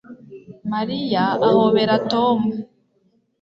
[0.71, 2.39] Mariya ahobera Tom